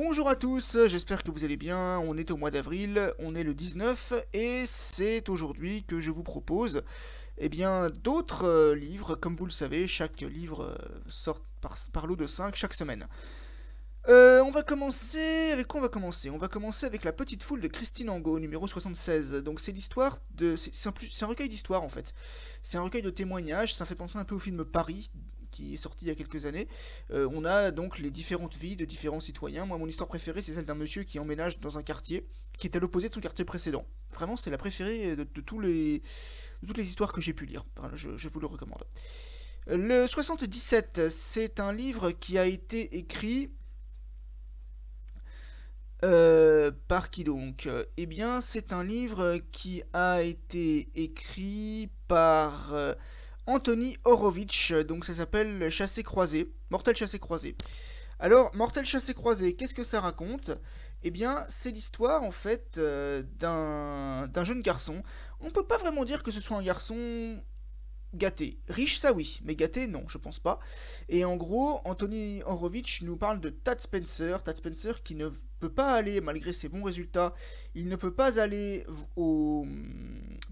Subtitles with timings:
[0.00, 1.98] Bonjour à tous, j'espère que vous allez bien.
[1.98, 6.22] On est au mois d'avril, on est le 19 et c'est aujourd'hui que je vous
[6.22, 6.84] propose
[7.36, 9.16] eh bien d'autres euh, livres.
[9.16, 11.42] Comme vous le savez, chaque livre euh, sort
[11.92, 13.08] par, lot de 5 chaque semaine.
[14.08, 16.30] Euh, on va commencer avec quoi va commencer?
[16.30, 19.32] On va commencer avec La Petite Foule de Christine Angot, numéro 76.
[19.42, 20.54] Donc c'est l'histoire de...
[20.54, 20.92] C'est un,
[21.22, 22.14] un, recueil d'histoire en fait.
[22.62, 25.10] C'est un recueil de témoignages, ça fait penser un peu au film Paris
[25.50, 26.68] qui est sorti il y a quelques années.
[27.10, 29.64] Euh, on a donc les différentes vies de différents citoyens.
[29.66, 32.26] Moi, mon histoire préférée, c'est celle d'un monsieur qui emménage dans un quartier
[32.58, 33.84] qui est à l'opposé de son quartier précédent.
[34.12, 36.02] Vraiment, c'est la préférée de, tous les,
[36.66, 37.64] toutes les histoires que j'ai pu lire.
[37.94, 38.84] je, vous le recommande.
[39.66, 43.52] Le 77, c'est un livre qui a été écrit
[46.04, 47.68] euh, par qui donc?
[47.96, 52.94] Eh bien, c'est un livre qui a été écrit par euh,
[53.48, 57.56] Anthony Horowitz, donc ça s'appelle Chassé croisé, Mortel chassé croisé.
[58.18, 60.50] Alors, Mortel chassé croisé, qu'est-ce que ça raconte?
[61.02, 65.02] Eh bien, c'est l'histoire en fait euh, d'un jeune garçon.
[65.40, 67.42] On peut pas vraiment dire que ce soit un garçon
[68.12, 68.60] gâté.
[68.68, 70.58] Riche, ça oui, mais gâté, non, je pense pas.
[71.08, 75.72] Et en gros, Anthony Horowitz nous parle de Tad Spencer, Tad Spencer qui ne peut
[75.72, 77.32] pas aller, malgré ses bons résultats,
[77.74, 78.84] il ne peut pas aller
[79.16, 79.66] au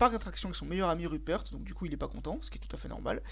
[0.00, 2.50] parc d'attraction avec son meilleur ami Rupert, donc du coup il n'est pas content, ce
[2.50, 3.22] qui est tout à fait normal.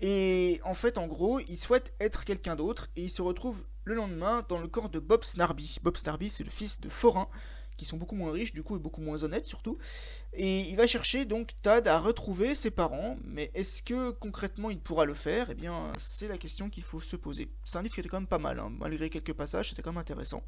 [0.00, 3.94] Et en fait, en gros, il souhaite être quelqu'un d'autre, et il se retrouve le
[3.94, 5.78] lendemain dans le corps de Bob Snarby.
[5.82, 7.30] Bob Snarby, c'est le fils de Forain,
[7.78, 9.78] qui sont beaucoup moins riches du coup et beaucoup moins honnêtes surtout.
[10.34, 14.78] Et il va chercher donc Tad à retrouver ses parents, mais est-ce que concrètement il
[14.78, 15.48] pourra le faire?
[15.48, 17.50] Eh bien c'est la question qu'il faut se poser.
[17.64, 18.70] C'est un livre qui était quand même pas mal, hein.
[18.78, 20.42] malgré quelques passages, c'était quand même intéressant.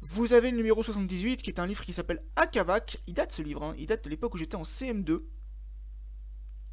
[0.00, 2.98] Vous avez le numéro 78 qui est un livre qui s'appelle Akavak.
[3.06, 3.74] Il date ce livre, hein.
[3.78, 5.22] il date de l'époque où j'étais en CM2.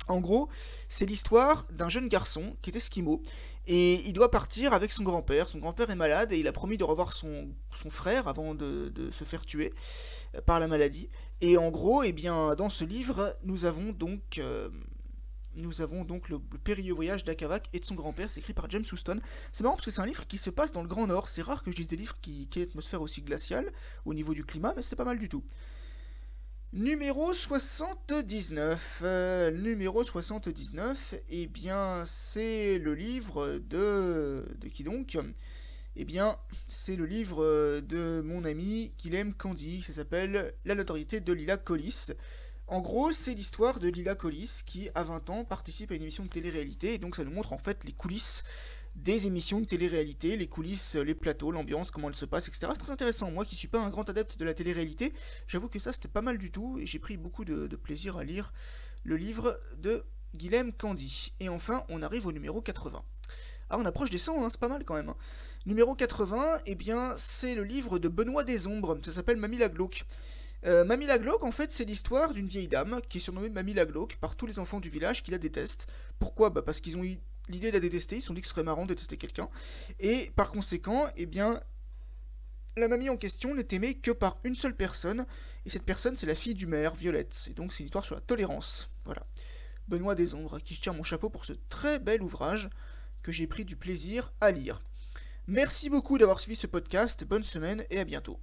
[0.10, 0.50] En gros,
[0.90, 3.22] c'est l'histoire d'un jeune garçon qui est esquimau
[3.66, 5.48] et il doit partir avec son grand-père.
[5.48, 9.24] Son grand-père est malade et il a promis de revoir son, frère avant de, se
[9.24, 9.74] faire tuer
[10.36, 11.10] euh, par la maladie.
[11.40, 14.70] Et en gros, eh bien, dans ce livre, nous avons donc euh,
[15.56, 18.84] nous avons donc le, périlleux voyage d'Akavak et de son grand-père, c'est écrit par James
[18.92, 19.20] Houston.
[19.52, 21.28] C'est marrant parce que c'est un livre qui se passe dans le Grand Nord.
[21.28, 23.72] C'est rare que je dise des livres qui, qui aient une atmosphère aussi glaciale
[24.06, 25.44] au niveau du climat, mais c'est pas mal du tout.
[26.74, 29.02] Numéro 79.
[29.04, 34.44] Euh, numéro 79, eh bien, c'est le livre de.
[34.60, 35.16] de qui donc?
[35.96, 36.36] Eh bien,
[36.70, 39.84] c'est le livre de mon ami Guilhem Candy.
[39.84, 42.14] Ça s'appelle La notoriété de Lila Collis.
[42.68, 46.24] En gros, c'est l'histoire de Lila Collis qui, à 20 ans, participe à une émission
[46.24, 48.44] de télé-réalité, et donc ça nous montre en fait les coulisses
[48.96, 52.68] des émissions de télé-réalité, les coulisses, les plateaux, l'ambiance, comment elle se passe, etc.
[52.74, 53.32] C'est très intéressant.
[53.32, 55.14] Moi qui suis pas un grand adepte de la télé-réalité,
[55.48, 58.24] j'avoue que ça c'était pas mal du tout, et j'ai pris beaucoup de, plaisir à
[58.24, 58.54] lire
[59.04, 61.34] le livre de Guilhem Candy.
[61.40, 63.04] Et enfin, on arrive au numéro 80.
[63.70, 65.10] Ah, on approche des 100, hein, c'est pas mal quand même.
[65.10, 65.18] Hein.
[65.66, 70.06] Numéro 80, eh bien, c'est le livre de Benoît Desombres, ça s'appelle Mamie la Glauque.
[70.66, 73.74] Euh, Mamie la Glauque, en fait, c'est l'histoire d'une vieille dame qui est surnommée Mamie
[73.74, 75.88] la Glauque par tous les enfants du village qui la détestent.
[76.20, 76.50] Pourquoi?
[76.50, 77.20] Bah Parce qu'ils ont eu
[77.50, 79.50] l'idée de la détester, ils se sont dit que ce serait marrant de détester quelqu'un.
[80.00, 81.60] Et par conséquent, eh bien,
[82.78, 85.26] la mamie en question n'est aimée que par une seule personne,
[85.66, 87.48] et cette personne, c'est la fille du maire, Violette.
[87.52, 88.90] Et donc, c'est une histoire sur la tolérance.
[89.06, 89.26] Voilà.
[89.88, 92.70] Benoît Desombres, qui je tire mon chapeau pour ce très bel ouvrage
[93.22, 94.82] que j'ai pris du plaisir à lire.
[95.48, 98.40] Merci beaucoup d'avoir suivi ce podcast, bonne semaine et à bientôt.